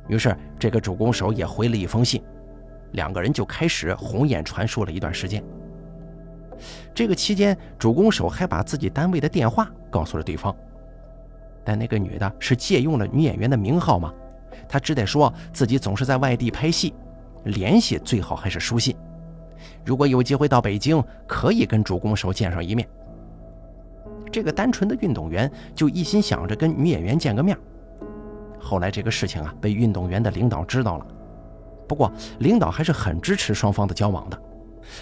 [0.08, 2.22] 于是，这个主攻手也回了一封信，
[2.92, 5.42] 两个人就开始红眼传书了一段时间。
[6.94, 10.54] 这个期间，主攻手还把自己单位的电话告诉了对方，
[11.62, 14.12] 但那个女的是借用了女演员的名号吗？
[14.68, 16.94] 她只得说自己总是在外地拍戏，
[17.44, 18.96] 联系最好还是书信。
[19.84, 22.88] 如果有机会到北京，可以跟主攻手见上一面。
[24.28, 27.56] 这个单纯的运动员就一心想着跟女演员见个面。
[28.58, 31.06] 后来这个事情啊，被运动员的领导知道了。
[31.86, 34.38] 不过领导还是很支持双方的交往的，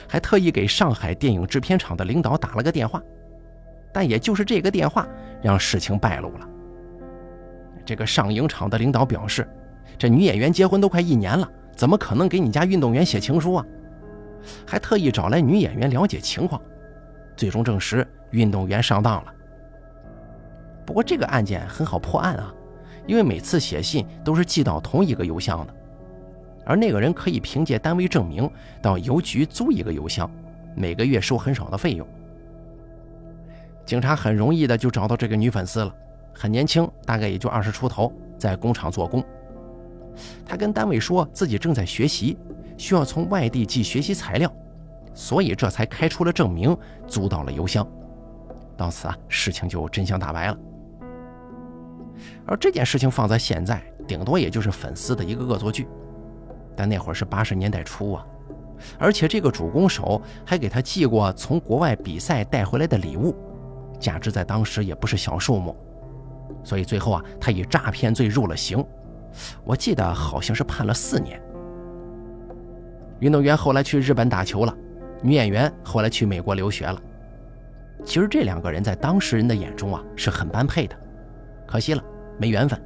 [0.08, 3.02] 还特意给上海电影制片厂的领导打了个电话。
[3.92, 5.08] 但也就是这个电话，
[5.42, 6.48] 让事情败露了。
[7.84, 9.48] 这个上影厂的领导表示，
[9.96, 13.64] 这女演员结婚都快一年了，怎么可能给你家运动员写情书啊？
[14.66, 16.60] 还特意找来女演员了解情况，
[17.36, 19.32] 最终证实运动员上当了。
[20.84, 22.52] 不过这个案件很好破案啊。
[23.06, 25.72] 因为每次写信都是寄到同一个邮箱的，
[26.64, 28.50] 而那个人可以凭借单位证明
[28.82, 30.28] 到邮局租一个邮箱，
[30.74, 32.04] 每个月收很少的费用。
[33.84, 35.94] 警察很容易的就找到这个女粉丝了，
[36.34, 39.24] 很年轻，大概也就二十出头，在工厂做工。
[40.44, 42.36] 她跟单位说自己正在学习，
[42.76, 44.52] 需要从外地寄学习材料，
[45.16, 46.76] 所以这才开出了证明，
[47.08, 47.84] 租到了邮箱。
[48.76, 50.58] 到此啊，事情就真相大白了。
[52.46, 55.88] 而这件事情放在现在，顶多也就是粉丝的一个恶作剧，
[56.76, 58.26] 但那会儿是八十年代初啊，
[58.98, 63.34] 而且这个主攻手还给他寄过从国外比赛带回来的礼物，
[63.98, 65.74] 价值在当时也不是小数目，
[66.62, 68.84] 所以最后啊，他以诈骗罪入了刑，
[69.64, 71.40] 我记得好像是判了四年。
[73.20, 74.76] 运动员后来去日本打球了，
[75.22, 77.00] 女演员后来去美国留学了。
[78.04, 80.96] 其实这两个人在当事人的眼中啊，是很般配的，
[81.66, 82.02] 可惜了。
[82.38, 82.78] 没缘分，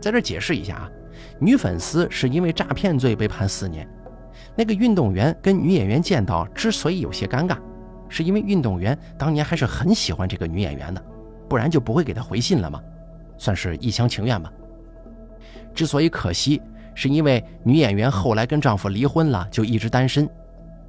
[0.00, 0.90] 在这解释一下啊，
[1.38, 3.86] 女粉丝是因为诈骗罪被判四年，
[4.56, 7.58] 那个运动员跟女演员见到之所以有些尴尬，
[8.08, 11.04] 是因为运动员当年还是很喜欢这个女演员的，
[11.50, 12.80] 不然就不会给她回信了嘛，
[13.36, 14.50] 算是一厢情愿吧。
[15.74, 16.62] 之所以可惜，
[16.94, 20.26] 是因为女演员后来跟丈夫离婚了，就一直单身，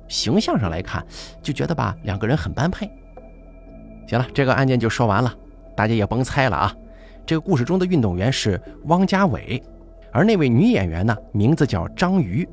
[0.08, 1.06] 形象上来看
[1.42, 2.90] 就觉得吧两个人很般配。
[4.08, 5.34] 行了，这个案件就说完了，
[5.76, 6.76] 大家也甭猜了啊。
[7.26, 9.64] 这个故事中的运动员是汪家伟，
[10.12, 12.48] 而那位女演员呢，名字叫张瑜，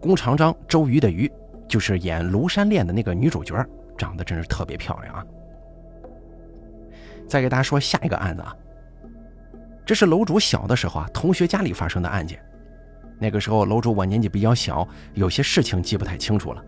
[0.00, 1.30] 弓长张，周瑜的瑜，
[1.68, 3.54] 就是演《庐山恋》的那个女主角，
[3.96, 5.24] 长得真是特别漂亮啊。
[7.28, 8.52] 再给大家说下一个案子啊，
[9.86, 12.42] 这是楼主小的时候啊，同学家里发生的案件。
[13.20, 16.64] 那个时候楼主我年纪比较小，有些事情记不太清楚了，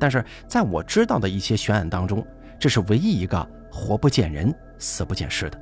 [0.00, 2.26] 但是在我知道的一些悬案当中，
[2.58, 5.60] 这是唯一一个活不见人，死不见尸的。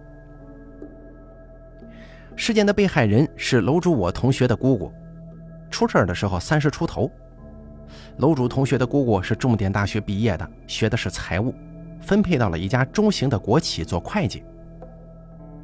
[2.36, 4.92] 事件的被害人是楼主我同学的姑姑，
[5.70, 7.10] 出事的时候三十出头。
[8.18, 11.52] 楼主同学的姑姑是重点大学毕业的，学的是财务，
[12.00, 14.44] 分配到了一家中型的国企做会计。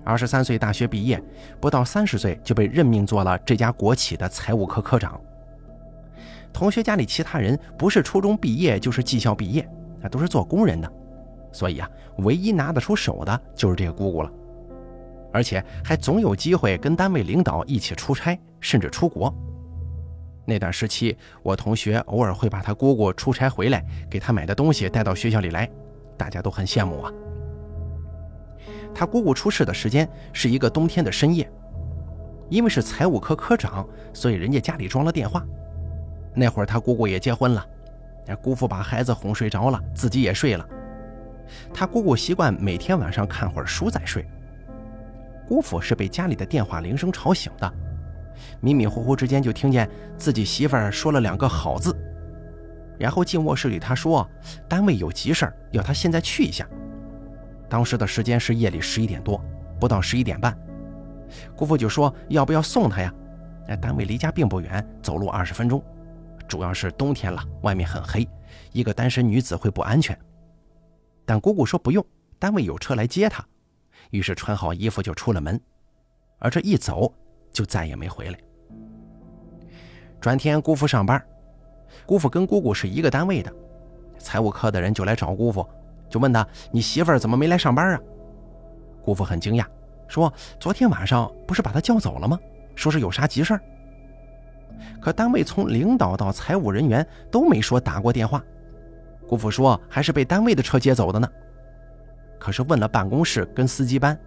[0.05, 1.23] 二十三岁大学毕业，
[1.61, 5.21] 不到三十岁就被任命做了这家国企的财务科科长。
[6.55, 9.69] 同学家里其他人不是初中毕业就是技校毕业，
[10.03, 10.91] 啊，都是做工人的，
[11.53, 14.31] 所以啊，唯一拿得出手的就是这个姑姑了。
[15.33, 19.35] 而且还总有机会跟单位领导一起出差，甚至出国。
[20.47, 25.69] 那段时期，我同学偶尔会把他姑姑出差回来给他买的东西带到学校里来，
[26.17, 27.13] 大家都很羡慕啊。
[28.95, 31.51] 他姑姑出事的时间是一个冬天的深夜，
[32.49, 35.45] 因为是财务科科长，所以人家家里装了电话。
[36.35, 37.67] 那会儿他姑姑也结婚了，
[38.43, 40.69] 姑父把孩子哄睡着了，自己也睡了。
[41.73, 44.27] 他姑姑习惯每天晚上看会儿书再睡。
[45.47, 47.73] 姑父是被家里的电话铃声吵醒的，
[48.61, 51.95] 迷迷糊糊之间就听见自己媳妇儿说了两个好字，
[52.99, 54.29] 然后进卧室里他说
[54.67, 56.67] 单位有急事儿要他现在去一下。
[57.69, 59.39] 当时的时间是夜里十一点多，
[59.79, 60.57] 不到十一点半，
[61.55, 63.13] 姑父就说要不要送他呀？
[63.69, 65.83] 哎，单位离家并不远，走路二十分钟。
[66.49, 68.29] 主要是冬天了，外面很黑，
[68.73, 70.19] 一个单身女子会不安全。
[71.25, 72.05] 但姑姑说不用，
[72.39, 73.45] 单位有车来接她。
[74.11, 75.61] 于是穿好衣服就出了门，
[76.39, 77.13] 而这一走
[77.51, 78.39] 就再也没回来。
[80.21, 81.21] 转天姑父上班，
[82.07, 83.53] 姑父跟姑姑是一个单位的，
[84.19, 85.67] 财务科的人就来找姑父，
[86.09, 88.01] 就问他：“你媳妇儿怎么没来上班啊？”
[89.03, 89.67] 姑父很惊讶，
[90.07, 92.39] 说：“昨天晚上不是把她叫走了吗？
[92.75, 93.61] 说是有啥急事儿。”
[95.01, 98.43] 可单位从领导到财务人员都没说打过电话。
[99.27, 101.29] 姑父说：“还是被单位的车接走的呢。”
[102.39, 104.19] 可是问了办公室跟司机班，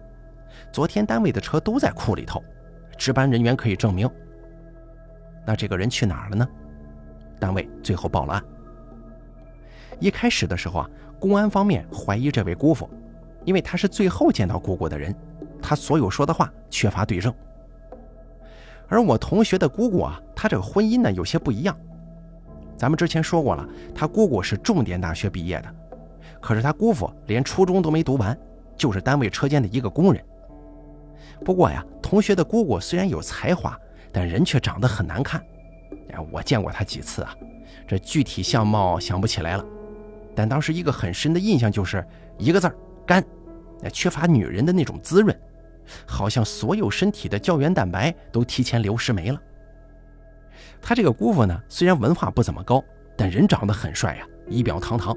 [0.72, 2.42] 昨天单位的车都在库里头，
[2.96, 4.10] 值班人员可以证明。
[5.46, 6.48] 那这个人去哪儿了呢？
[7.38, 8.44] 单位最后报了案。
[10.00, 10.90] 一开始的时候啊，
[11.20, 12.90] 公安方面怀疑这位姑父，
[13.44, 15.14] 因为他是最后见到姑姑的人，
[15.62, 17.32] 他所有说的话缺乏对证。
[18.88, 21.76] 而我同学的姑姑啊，她这个婚姻呢有些不一样。
[22.76, 25.74] 咱们之前说过了，她姑姑是重点大学毕业的。
[26.40, 28.36] 可是她姑父连初中都没读完，
[28.76, 30.24] 就是单位车间的一个工人。
[31.44, 33.78] 不过呀，同学的姑姑虽然有才华，
[34.10, 35.40] 但人却长得很难看。
[36.12, 37.34] 哎，我见过她几次啊，
[37.86, 39.64] 这具体相貌想不起来了。
[40.34, 42.04] 但当时一个很深的印象就是
[42.38, 42.74] 一个字儿
[43.04, 43.24] 干，
[43.92, 45.36] 缺乏女人的那种滋润，
[46.06, 49.40] 好像所有身体的胶原蛋白都提前流失没了。
[50.80, 52.82] 他这个姑父呢，虽然文化不怎么高，
[53.16, 55.16] 但人长得很帅呀，仪表堂堂。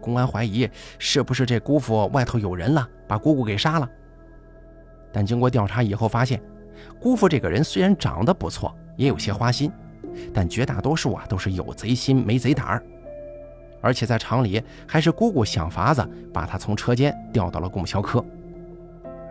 [0.00, 3.88] 公安怀疑是不是这姑父外头有人了，把姑姑给杀了。
[5.12, 6.40] 但经过调查以后发现，
[7.00, 9.70] 姑父这个人虽然长得不错，也有些花心，
[10.32, 12.82] 但绝大多数啊都是有贼心没贼胆儿。
[13.82, 18.24] 而且在厂里还是姑姑想法子把他从车间调到了供销科。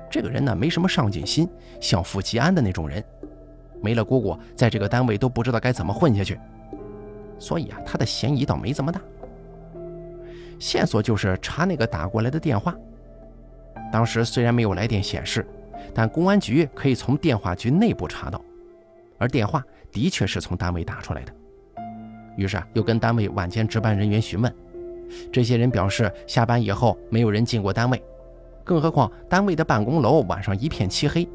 [0.09, 1.47] 这个人呢没什么上进心，
[1.79, 3.03] 像富即安的那种人，
[3.81, 6.39] 没了姑姑，在这个单位都不知道该怎么混下去。
[7.37, 8.99] 所以啊，他的嫌疑倒没这么大。
[10.59, 12.75] 线索就是查那个打过来的电话。
[13.91, 15.47] 当时虽然没有来电显示，
[15.93, 18.41] 但公安局可以从电话局内部查到，
[19.17, 21.33] 而电话的确是从单位打出来的。
[22.35, 24.53] 于是啊，又跟单位晚间值班人员询问，
[25.31, 28.03] 这些人表示下班以后没有人进过单位，
[28.63, 31.27] 更何况单位的办公楼晚上一片漆黑，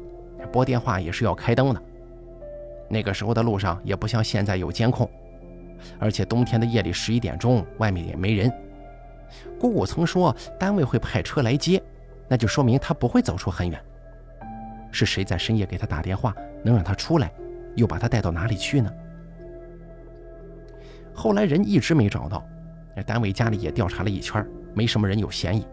[0.51, 1.81] 拨电话也是要开灯的。
[2.87, 5.09] 那个时候的路上也不像现在有监控，
[5.99, 8.51] 而且冬天的夜里十一点钟，外面也没人。
[9.59, 11.81] 姑姑曾说单位会派车来接，
[12.27, 13.79] 那就说明他不会走出很远。
[14.91, 16.33] 是谁在深夜给他打电话，
[16.63, 17.31] 能让他出来，
[17.75, 18.89] 又把他带到哪里去呢？
[21.13, 22.45] 后来人一直没找到，
[23.05, 25.65] 单位家里也调查了一圈，没什么人有嫌疑，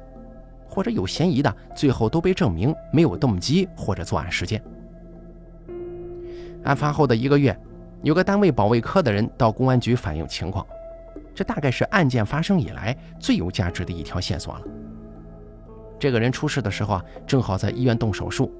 [0.72, 4.62] 或者有嫌疑的，最后都被证明没有动机或者作案时间。
[6.64, 7.54] 案发后的一个月，
[8.02, 10.66] 有个单位保卫科的人到公安局反映情况。
[11.34, 14.62] 这大概是案件发生以来最有价值的一条线索了。
[15.98, 18.50] 这个人出事的时候啊，正好在医院动手术，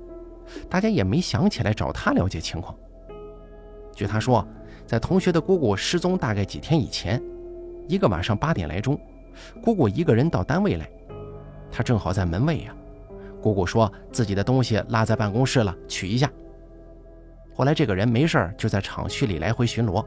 [0.69, 2.77] 大家也没想起来找他了解情况。
[3.95, 4.47] 据他说，
[4.87, 7.23] 在同学的姑姑失踪大概几天以前，
[7.89, 9.01] 一个晚上八点来钟，
[9.63, 10.87] 姑姑一个人到单位来，
[11.73, 12.75] 他正好在门卫呀。
[13.41, 16.31] 姑姑说自己的东西落在办公室了，取一下。
[17.53, 20.05] 后来这个人没事就在厂区里来回巡逻。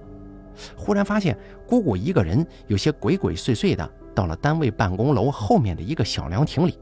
[0.78, 6.80] 忽然发现姑姑一个人有些鬼鬼祟祟的到了单位办公楼后面的一个小凉亭里，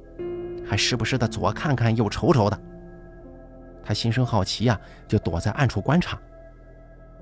[0.64, 2.60] 还时不时的左看看右瞅瞅的。
[3.84, 6.20] 他心生好奇呀，就躲在暗处观察。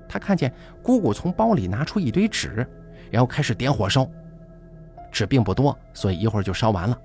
[0.06, 2.66] 他看见姑姑从包里拿出一堆纸，
[3.10, 4.06] 然后开始点火烧。
[5.10, 6.98] 纸并不多，所以一会儿就烧完了。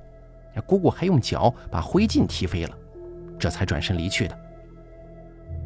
[0.62, 2.78] 姑姑还用脚把灰烬踢飞了，
[3.38, 4.38] 这才转身离去的。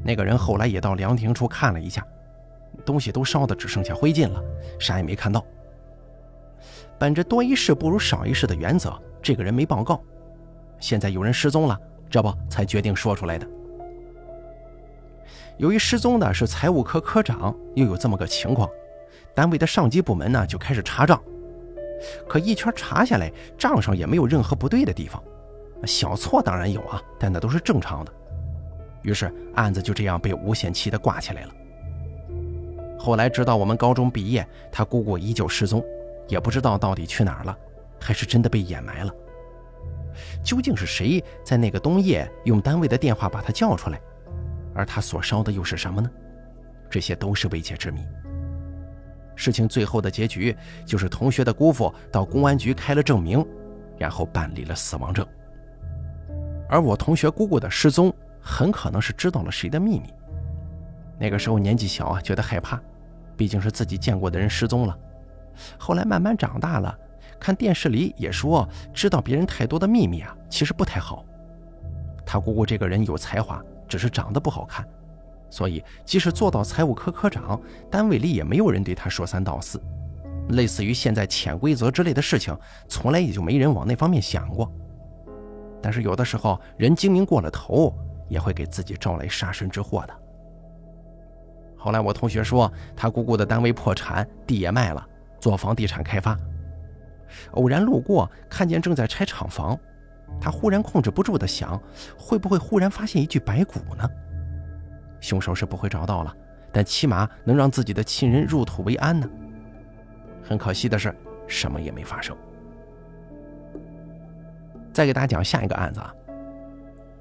[0.04, 2.06] 那个人后来也到凉亭处看了一下。
[2.86, 4.42] 东西都烧的只剩下灰烬了，
[4.80, 5.46] 啥也没看到。
[6.98, 10.02] 本着多一事不如少一事的原则，这个人没报告。
[10.80, 11.80] 现在有人失踪了，
[12.10, 13.48] 这不才决定说出来的。
[15.58, 18.68] 由于失踪的是财务科科长，又有这么个情况，
[19.36, 21.22] 单位的上级部门呢就开始查账。
[22.28, 25.22] 可一圈查下来，账上也没有任何不对的地方，
[25.86, 28.14] 小错当然有啊，但那都是正常的。
[29.04, 31.52] 于是案子就这样被无限期的挂起来了。
[33.00, 35.84] 后来直到我们高中毕业，他姑姑依旧失踪，
[36.28, 37.58] 也不知道到底去哪儿了，
[38.00, 39.14] 还是真的被掩埋了？
[40.44, 44.00] 究竟是谁在那个冬夜用单位的电话把他叫出来？
[44.76, 46.10] 而他所烧的又是什么呢？
[46.90, 48.02] 这些都是未解之谜。
[49.36, 50.56] 事情最后的结局
[50.86, 53.46] 就是同学的姑父到公安局开了证明，
[53.98, 55.26] 然后办理了死亡证。
[56.70, 60.14] 而我同学姑姑的失踪，很可能是知道了谁的秘密。
[61.20, 62.82] 那个时候年纪小啊，觉得害怕，
[63.36, 64.98] 毕竟是自己见过的人失踪了。
[65.78, 66.98] 后来慢慢长大了，
[67.40, 71.26] 看电视里也说，知道别人太多的秘密啊，其实不太好。
[72.26, 74.88] 他姑姑这个人有才华，只是长得不好看，
[75.52, 79.80] 所以即使做到财务科科长，单位里也没有人对他说三道四。
[80.50, 84.72] 类似于现在潜规则之类的事情，从来也就没人往那方面想过。
[85.82, 87.94] 但是有的时候，人精明过了头，
[88.28, 90.14] 也会给自己招来杀身之祸的。
[91.78, 95.06] 后来我同学说，他姑姑的单位破产，地也卖了，
[95.40, 96.38] 做房地产开发。
[97.52, 99.78] 偶然路过，看见正在拆厂房，
[100.40, 101.82] 他忽然控制不住的想，
[102.18, 104.10] 会不会忽然发现一具白骨呢？
[105.22, 106.36] 凶手是不会找到了，
[106.74, 109.30] 但起码能让自己的亲人入土为安呢。
[110.44, 111.16] 很可惜的是，
[111.48, 112.36] 什么也没发生。
[114.92, 116.14] 再给大家讲下一个案子啊，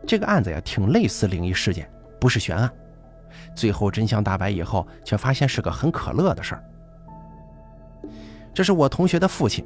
[0.05, 1.89] 这个案子呀，挺类似灵异事件，
[2.19, 2.69] 不是悬案。
[3.55, 6.65] 最后真相大白以后，却发现是个很可乐的事儿。
[8.53, 9.65] 这是我同学的父亲，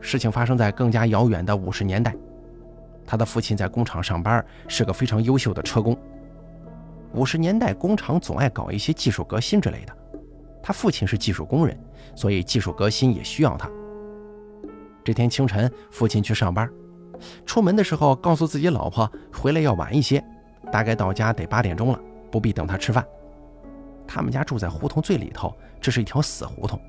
[0.00, 2.12] 事情发生在更加遥远的五十年代。
[3.06, 5.96] 他的父亲在工厂上班，是个非常优秀的车工。
[7.12, 9.96] 五十年代工厂总爱搞一些技术革新之类的，
[10.62, 11.78] 他父亲是技术工人，
[12.14, 13.68] 所以技术革新也需要他。
[15.02, 16.70] 这天清晨，父亲去上班，
[17.44, 20.22] 出门的时候告诉自己老婆回来要晚一些，
[20.70, 22.00] 大概到家得八点钟了。
[22.30, 23.04] 不必等他吃饭。
[24.06, 26.80] 他们家住在胡同最里头，这是一条死胡同。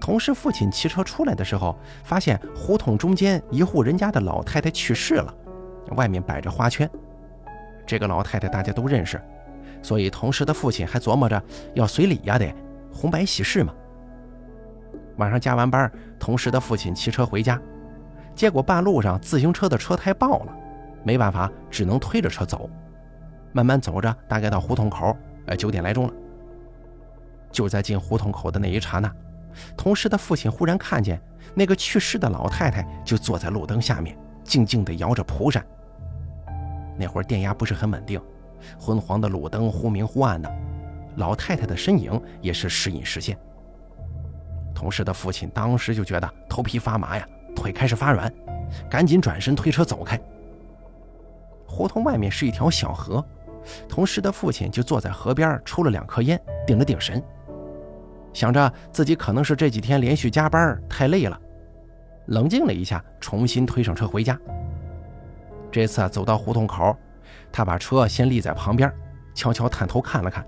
[0.00, 5.32] 同事父亲骑车出来的时候，发现胡同中间一户人家的老太太去世了，
[5.92, 6.90] 外面摆着花圈。
[7.86, 9.20] 这个老太太大家都认识，
[9.82, 11.42] 所以同事的父亲还琢磨着
[11.74, 12.54] 要随礼呀，得
[12.92, 13.74] 红白喜事嘛。
[15.16, 17.60] 晚上加完班，同事的父亲骑车回家，
[18.34, 20.56] 结果半路上自行车的车胎爆了，
[21.02, 22.70] 没办法，只能推着车走。
[23.52, 25.16] 慢慢走着，大概到胡同口，
[25.46, 26.12] 呃，九点来钟了。
[27.50, 29.12] 就在进胡同口的那一刹那，
[29.76, 31.20] 同事的父亲忽然看见
[31.54, 35.64] 那个去世的老太太就坐在路灯下面，静静地摇着蒲扇。
[37.00, 38.20] 那会儿电压不是很稳定，
[38.78, 40.54] 昏黄的路灯忽明忽暗的，
[41.16, 43.34] 老太太的身影也是时隐时现。
[44.74, 47.26] 同事的父亲当时就觉得头皮发麻呀，
[47.56, 48.30] 腿开始发软，
[48.90, 50.20] 赶紧转身推车走开。
[51.66, 53.24] 胡同外面是一条小河。
[53.88, 57.22] 同事的父亲就坐在河边抽了两颗烟，定了定神，
[58.32, 61.38] 想着自己可能是这几天连续加班太累了，
[62.28, 64.38] 冷静了一下，重新推上车回家。
[65.70, 66.96] 这次走到胡同口，
[67.52, 68.92] 他把车先立在旁边，
[69.34, 70.44] 悄悄探头看了看，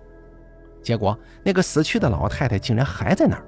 [0.82, 3.44] 结果那个死去的老太太竟然还在那儿。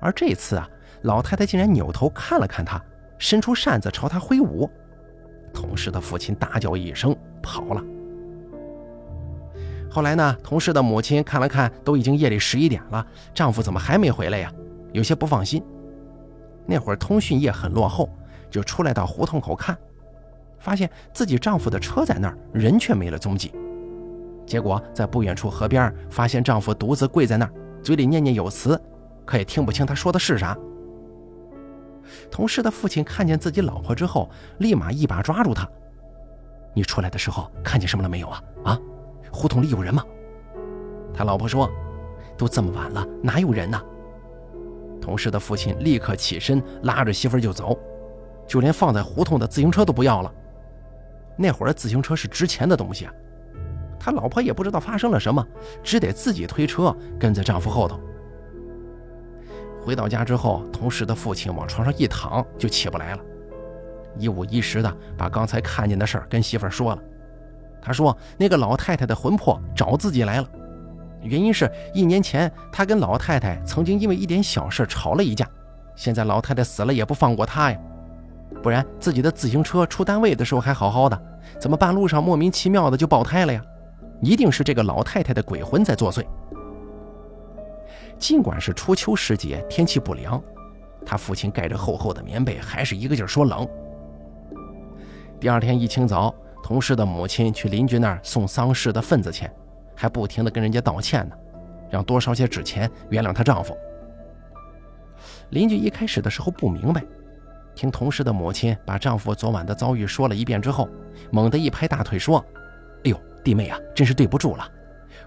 [0.00, 0.68] 而这次啊，
[1.02, 2.80] 老太太竟然扭头看了看他，
[3.18, 4.70] 伸出扇子朝他挥舞。
[5.52, 7.82] 同事的父亲大叫一声，跑了。
[9.90, 10.36] 后来呢？
[10.44, 13.04] 同事的母亲看了看，都已经夜里十一点了，
[13.34, 14.52] 丈夫怎么还没回来呀？
[14.92, 15.64] 有些不放心。
[16.66, 18.08] 那会儿通讯业很落后，
[18.50, 19.76] 就出来到胡同口看，
[20.58, 23.52] 发现自己丈夫的车在那儿，人却没了踪迹。
[24.46, 27.52] 结果在不远处河边发现丈夫独自跪在那儿，
[27.82, 28.80] 嘴里念念有词，
[29.24, 30.56] 可也听不清他说的是啥。
[32.30, 35.68] 同事的父亲看见自己老婆之后，立马一把抓住她
[36.74, 38.42] ：“你出来的时候看见什么了没有啊？
[38.64, 38.80] 啊？”
[39.30, 40.02] 胡同里有人吗？
[41.12, 41.70] 他老婆说
[42.38, 43.78] ：“都这么晚了，哪有人呢？”
[45.00, 47.78] 同事的父亲立刻起身，拉着媳妇就走，
[48.46, 50.32] 就连放在胡同的自行车都不要了。
[51.38, 53.12] 那会儿的自行车是值钱的东西啊。
[53.98, 55.46] 他老婆也不知道发生了什么，
[55.82, 57.98] 只得自己推车跟在丈夫后头。
[59.80, 63.22] 回到家之后，同事的父亲往床上一躺就起不来了，
[64.18, 67.02] 一五一十的把刚才看见的事儿跟媳妇说了。
[67.80, 70.48] 他说：“那个老太太的魂魄找自己来了，
[71.22, 75.48] 原因是一年前他跟老太太曾经因为一点小事吵了一架，
[75.96, 77.78] 现在老太太死了也不放过他呀。
[78.62, 81.20] 不然自己的自行车出单位的时候还好好的，
[81.58, 83.62] 怎么半路上莫名其妙的就爆胎了呀？
[84.20, 86.24] 一定是这个老太太的鬼魂在作祟。
[88.18, 90.42] 尽管是初秋时节，天气不凉，
[91.06, 93.66] 他父亲盖着厚厚的棉被，还是一个劲儿说冷。
[95.38, 99.50] 第二天一清早。”同事的母亲去邻居那儿送丧事的份子钱，
[99.94, 101.34] 还不停的跟人家道歉呢，
[101.88, 103.74] 让多烧些纸钱原谅她丈夫。
[105.50, 107.02] 邻居一开始的时候不明白，
[107.78, 110.88] 听同事的母亲把丈夫昨晚的遭遇说了一遍之后，
[111.30, 112.44] 猛地一拍大腿说
[113.06, 114.68] ：“哎呦，弟妹啊，真是对不住了。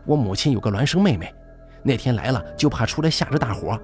[0.03, 1.33] 我母亲有个孪生妹妹，
[1.81, 3.79] 那天来了就怕出来吓着大伙，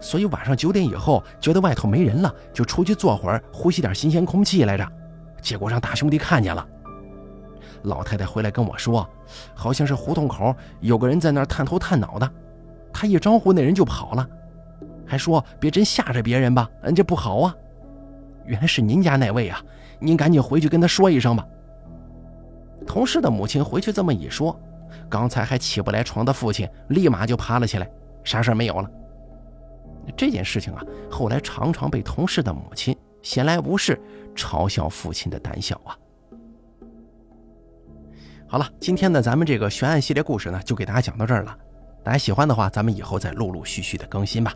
[0.00, 4.90] 所以晚上九点以后觉得外头没人了，就出去坐会儿，呼吸点新鲜空气来着。
[5.42, 6.66] 结果让大兄弟看见了。
[7.82, 9.06] 老太太回来跟我说，
[9.54, 12.32] 好像是胡同口有个人在那儿探头探脑的，
[12.90, 14.26] 她一招呼那人就跑了。”
[15.06, 17.54] 还说别真吓着别人吧，嗯，这不好啊。
[18.48, 19.62] 原来是您家那位啊，
[20.00, 21.46] 您赶紧回去跟他说一声吧。
[22.86, 24.58] 同事的母亲回去这么一说，
[25.08, 27.88] 刚才还起不来床的父亲立马就爬了起来，
[28.24, 28.90] 啥事没有了。
[30.16, 34.00] 这件事情啊，后来常常被同事的母亲闲来无事
[34.34, 35.94] 嘲笑父亲的胆小啊。
[38.46, 41.54] 好了，今天呢，咱们这个悬案系列故事呢，就给大家讲到这儿了。
[42.02, 44.54] 大家喜欢的话，咱们以后再陆陆续续的更新吧。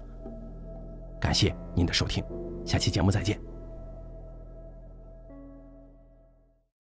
[1.21, 2.25] 感谢您的收听，
[2.65, 3.52] 下期节目再见。